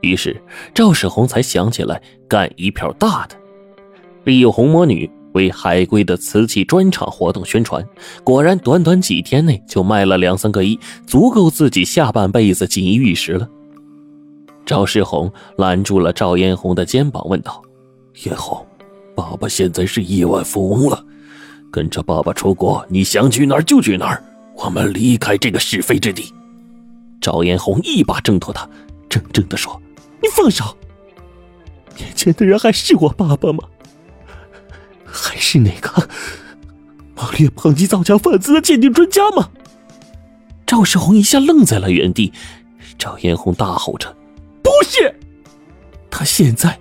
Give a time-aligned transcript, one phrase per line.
[0.00, 0.40] 于是
[0.74, 3.36] 赵世宏才想起来干一票大的，
[4.24, 7.86] 利用红魔女为海归的瓷器专场活动宣传。
[8.24, 13.48] 果然，短短几天内就卖了两三个亿，足够自己下半辈子锦衣玉食了。
[14.66, 17.60] 赵世宏揽住了赵嫣红的肩膀，问道
[18.14, 18.64] ：“嫣红，
[19.14, 21.04] 爸爸现在是亿万富翁了，
[21.70, 24.22] 跟着爸爸出国，你想去哪儿就去哪儿。
[24.56, 26.32] 我们离开这个是非之地。”
[27.20, 28.68] 赵嫣红一把挣脱他，
[29.08, 29.80] 怔怔地说
[30.22, 30.76] ：“你放手！
[31.96, 33.64] 面前的人还是我爸爸吗？
[35.04, 36.08] 还是那个
[37.14, 39.50] 猛烈抨击造假贩子的鉴定专家吗？”
[40.66, 42.32] 赵世宏一下愣在了原地。
[42.96, 44.14] 赵嫣红大吼着
[44.62, 45.14] ：“不是！
[46.10, 46.78] 他现在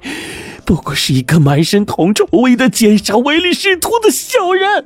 [0.65, 4.85] 不过是一个满身铜臭味的奸商，唯利是图的小人。”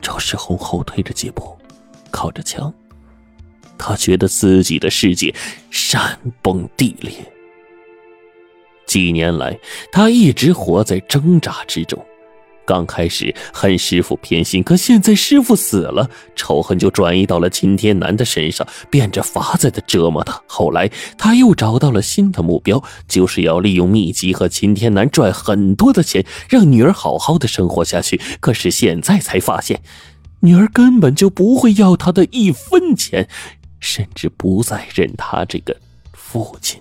[0.00, 1.56] 赵世宏后退着几步，
[2.10, 2.72] 靠着墙。
[3.78, 5.34] 他觉得自己的世界
[5.70, 7.12] 山崩地裂。
[8.86, 9.58] 几年来，
[9.90, 12.04] 他一直活在挣扎之中。
[12.64, 20.42] 刚开始恨师傅偏心，可现在师傅死了，仇恨就转移到了秦天南的身上，变着法子的折磨他。
[20.48, 28.20] 后来，他又找到了新的目标，就是要利用秘籍和秦天南赚很多的钱，让女儿好好的生活下去。
[28.40, 29.80] 可是现在才发现，
[30.40, 33.28] 女儿根本就不会要他的一分钱。
[33.80, 35.76] 甚至不再认他这个
[36.12, 36.80] 父亲。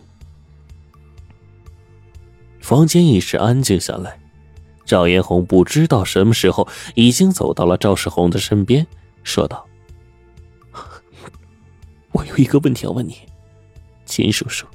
[2.59, 4.19] 房间一时安静下来，
[4.85, 8.87] 赵嫣红不知道什么时候已经走到了赵世宏的身边，
[9.23, 9.67] 说道
[12.11, 13.17] ：“我有一个问题要问你，
[14.05, 14.65] 秦叔叔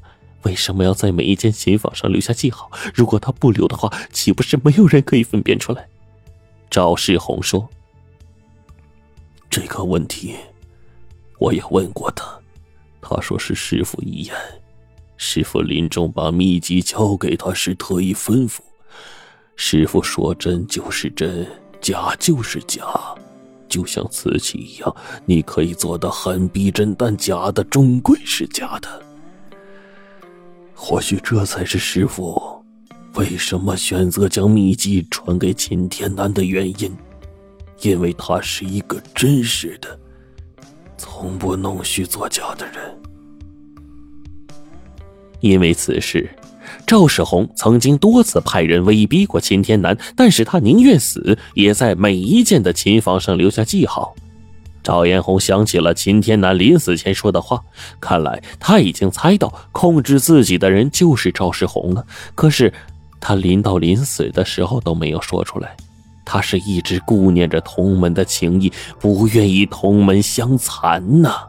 [0.42, 2.70] 为什么要在每一间琴房上留下记号？
[2.94, 5.88] 如果他不留的话，岂不是没有人可以分辨出来？”
[6.70, 7.68] 赵世宏说
[9.50, 10.36] ：“这个问题。”
[11.40, 12.38] 我也问过他，
[13.00, 14.36] 他说是师傅遗言。
[15.16, 18.58] 师傅临终把秘籍交给他时特意吩咐：
[19.56, 21.46] 师傅说真就是真，
[21.80, 22.84] 假就是假，
[23.70, 29.02] 就像瓷器一样，你可以做的很逼真，但假的终归是假的。
[30.74, 32.62] 或许这才是师傅
[33.14, 36.94] 为什么选择将秘籍传给秦天南的原因，
[37.80, 39.98] 因为他是一个真实的。
[41.02, 42.94] 从不弄虚作假的人，
[45.40, 46.28] 因为此事，
[46.86, 54.14] 赵世宏曾经多次派人威逼过秦天南，但是他宁愿死，也在每一件的琴房上留下记号。
[54.82, 57.64] 赵嫣红想起了秦天南临死前说的话，
[57.98, 62.06] 看来他已经猜到控制自己的人就是赵世宏了。
[62.34, 62.70] 可是，
[63.18, 65.74] 他临到临死的时候都没有说出来。
[66.32, 71.48] 他是一直顾念着同门的情谊，不愿意同门相残呐。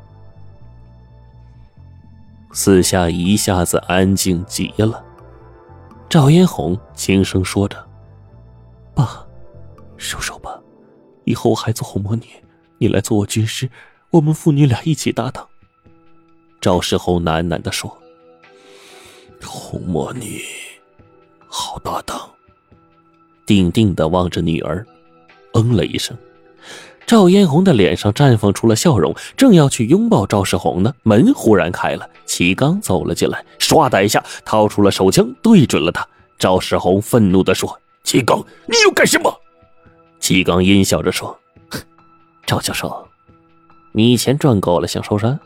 [2.52, 5.06] 四下一下子安静极了。
[6.10, 7.78] 赵嫣红轻声说着
[8.96, 9.24] ：“爸，
[9.98, 10.60] 收手吧，
[11.26, 12.24] 以后我还做红魔女，
[12.80, 13.70] 你来做我军师，
[14.10, 15.48] 我们父女俩一起搭档。”
[16.60, 17.96] 赵世宏喃喃的说
[19.46, 20.42] ：“红魔女，
[21.48, 22.28] 好搭档。”
[23.52, 24.86] 定定的望着女儿，
[25.56, 26.16] 嗯了一声。
[27.06, 36.08] 赵嫣红的脸上绽放出了笑容，正要去拥抱赵世宏呢，门忽然开了，齐刚走了进来，唰的一下掏出了手枪，对准了他。
[36.40, 39.42] 赵世宏愤怒的说：“齐刚，你要干什么？”
[40.22, 41.38] 齐刚阴笑着说
[42.48, 43.06] ：“赵教授，
[43.92, 45.38] 你钱赚够了想收山，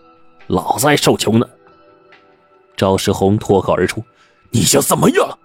[0.46, 1.48] 老子还受穷呢。”
[2.78, 4.04] 赵世宏脱口而出
[4.54, 5.40] ：“你想怎么样？”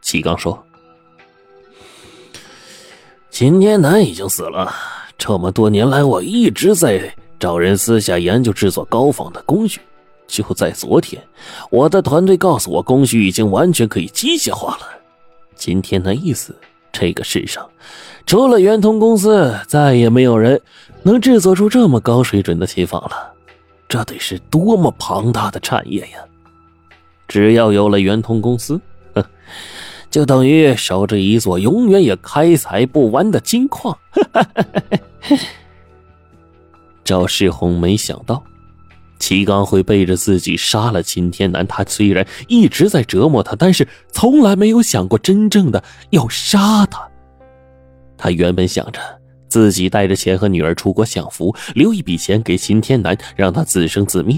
[0.00, 0.64] 齐刚说。
[3.30, 4.72] 秦天南已经死了，
[5.16, 9.80] 这么多年来，我一直在找人私下研究制作高仿的工序。
[10.26, 11.22] 就在昨天，
[11.70, 14.86] 我的团队告诉我，工序已经完全可以机械化了。
[15.54, 16.54] 今天南一死，
[16.92, 17.66] 这个世上
[18.26, 20.60] 除了圆通公司，再也没有人
[21.02, 23.32] 能制作出这么高水准的琴坊了。
[23.88, 26.18] 这得是多么庞大的产业呀！
[27.26, 28.78] 只要有了圆通公司，
[29.14, 29.24] 哼。
[30.18, 33.96] 就等于守着一座永远也开采不完的金矿。
[37.04, 38.42] 赵世宏没想到，
[39.20, 41.64] 齐刚会背着自己杀了秦天南。
[41.64, 45.80] 他虽然一直在折磨他，但是从来没有想过真正的
[46.10, 47.08] 要杀他。
[48.16, 48.98] 他原本想着
[49.48, 54.36] 自己带着钱和女儿出国享福，留一笔钱给秦天南，让他自生自灭。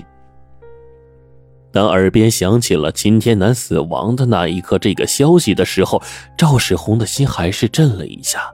[1.73, 6.03] 当耳边响起了秦天南死亡的那一刻，这个消息的时候，
[6.37, 8.53] 赵世宏的心还是震了一下，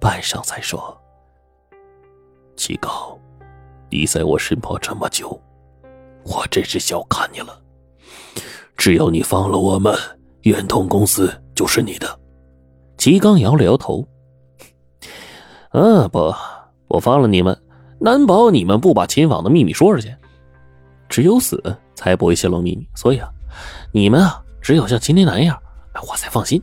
[0.00, 0.96] 半晌才说
[2.56, 3.18] ：“齐高，
[3.90, 5.38] 你在我身旁这么久，
[6.24, 7.60] 我真是小看你了。
[8.76, 9.94] 只要你放了我们，
[10.42, 12.18] 远通公司就是你的。
[12.96, 14.06] 齐刚摇了摇头。
[15.72, 16.32] 嗯，不，
[16.88, 17.56] 我放了你们，
[18.00, 20.14] 难保你们不把秦网的秘密说出去。
[21.08, 23.28] 只有死才不会泄露秘密，所以啊，
[23.92, 25.58] 你们啊，只有像今天那样，
[26.08, 26.60] 我才放心。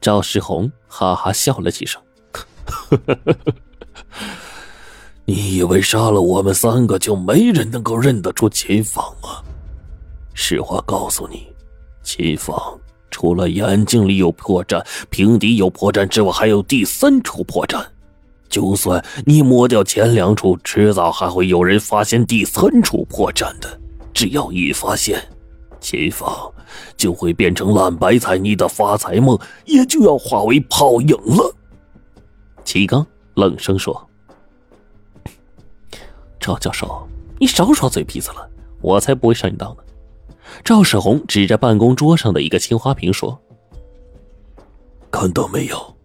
[0.00, 2.00] 赵世宏哈哈笑了几声。
[5.24, 9.42] 你以为杀了我们三个就没人能够认得出秦放吗？
[10.32, 11.46] 实话告诉你，
[12.02, 12.56] 秦放
[13.10, 17.84] 除了眼睛里有破绽、平底有破绽之外，还有第三处破绽。
[18.48, 23.78] 就算你抹掉前两处，迟早还会有人发现第三处破绽的。
[24.12, 25.22] 只要一发现，
[25.80, 26.52] 秦芳
[26.96, 31.54] 就会变成烂白菜，你的发财梦也就要化为泡影了。
[32.64, 34.08] 齐刚冷声说
[36.40, 37.06] ：“赵教授，
[37.38, 38.50] 你少耍嘴皮子了，
[38.80, 39.82] 我才不会上你当呢。”
[40.64, 43.38] 赵世宏指着办公桌上的一个青花瓶说
[45.10, 45.96] ：“看到没有？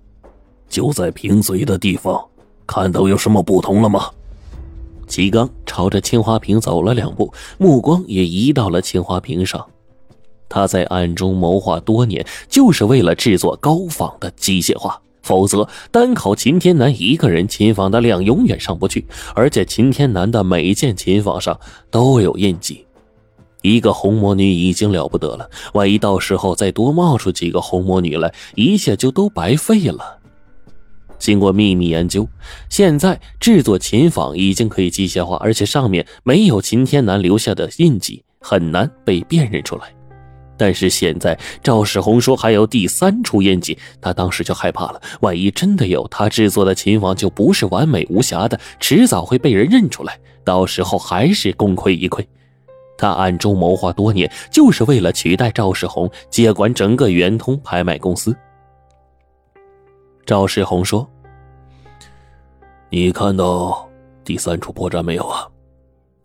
[0.70, 2.24] 就在瓶嘴的地方，
[2.68, 4.12] 看到有什么不同了吗？”
[5.14, 9.64] 齐刚朝着青花瓶走了两步，目光也移到了青花瓶上。
[10.50, 15.00] 他在暗中谋划多年，就是为了制作高仿的机械化。
[15.22, 19.06] 否则，单靠秦天南一个人，琴坊的量永远上不去。
[19.36, 21.60] 而且，秦天南的每件琴坊上
[21.92, 22.84] 都有印记。
[23.62, 30.23] 一个红魔女已经了不得了，万一到时候再多冒出几个红魔女来，一切就都白费了。
[31.24, 32.28] 经过秘密研究，
[32.70, 39.84] 现在制作琴坊已经可以机械化，而且上面没有秦天南留下的印记，很难被辨认出来。
[40.58, 45.02] 但是现在赵世宏说还有第三处印记，他当时就害怕了。
[45.22, 52.22] 万一真的有，他制作的琴坊就不是完美无瑕的，迟早会被人认出来，到时候还是功亏一篑。
[52.98, 58.36] 他暗中谋划多年，就是为了取代赵世宏接管整个圆通拍卖公司。
[60.26, 61.06] 赵世宏说
[62.94, 63.90] ：“你看到
[64.24, 65.48] 第三处破绽没有啊？”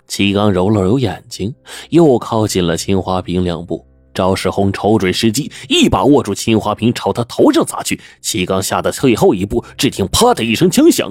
[0.07, 1.55] 齐刚揉了揉眼睛，
[1.89, 3.83] 又靠近了青花瓶两步。
[4.13, 7.99] 赵世宏瞅准时机，一把握住青花瓶，朝他头上砸去。
[8.21, 11.11] 齐刚吓得退后一步，只听“啪”的一声枪响，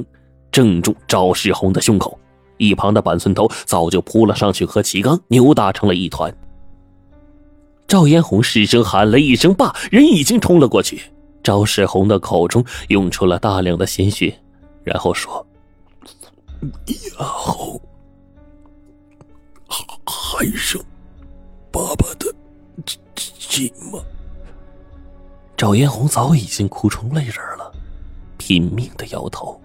[0.51, 2.19] 正中赵世宏的胸口。
[2.57, 6.31] 一旁的板寸头早就扑了上去，和齐刚扭打成了一团。
[7.87, 11.01] 赵嫣红失声喊了一声“爸”，人已经冲了过去。
[11.41, 14.37] 赵世宏的口中涌出了大量的鲜血，
[14.87, 15.45] 然后说
[16.87, 17.81] ：“以后
[20.05, 20.81] 还剩
[21.69, 22.33] 爸爸的。”
[23.15, 23.99] 亲吗？
[25.57, 27.69] 赵艳红早已经哭成泪人了，
[28.37, 29.59] 拼命的摇头。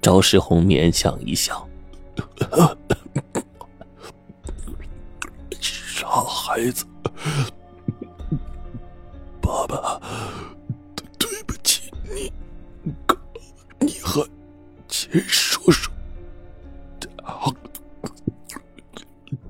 [0.00, 1.68] 赵世红勉强一笑
[5.60, 6.86] ：“傻孩子，
[9.42, 10.00] 爸爸
[15.10, 15.90] 秦叔叔，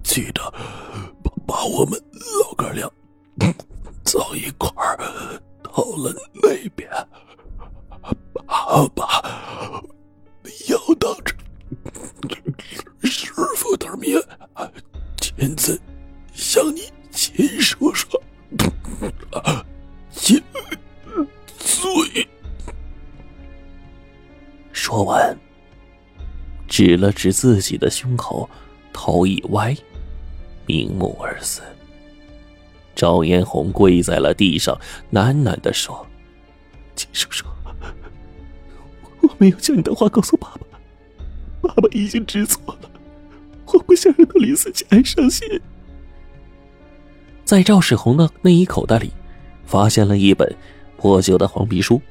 [0.02, 0.52] 记得
[1.46, 2.00] 把我们
[2.42, 2.90] 老。”哥俩
[4.04, 4.96] 葬一块儿
[5.62, 6.90] 到了那边，
[8.46, 9.22] 爸爸
[26.68, 28.48] 指了指自己的胸口，
[28.92, 29.74] 头一歪，
[30.66, 31.62] 瞑目而死。
[32.94, 34.78] 赵嫣红跪在了地上，
[35.12, 36.06] 喃喃的说
[36.94, 37.46] ：“秦叔叔，
[39.20, 40.78] 我没有将你的话告诉爸爸，
[41.68, 42.90] 爸爸已经知错了，
[43.66, 45.48] 我不想让他临死前伤心。”
[47.44, 49.10] 在赵世宏的内衣口袋里，
[49.64, 50.54] 发现了一本
[50.96, 52.02] 破旧的黄皮书，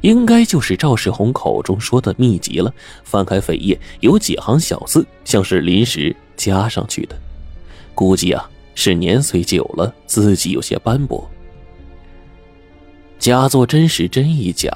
[0.00, 2.72] 应该就是赵世宏口中说的秘籍了。
[3.02, 7.16] 翻开扉页，有几行小字，像是临时加上去的，
[7.94, 8.50] 估计啊。
[8.76, 11.30] 是年岁久了，字迹有些斑驳。
[13.20, 14.68] 假作真时真亦假，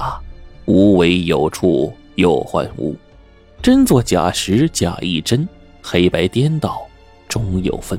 [0.67, 2.95] 无为有处有还无；
[3.61, 5.49] 真作假时假亦真，
[5.83, 6.81] 黑白颠倒
[7.29, 7.99] 终有分。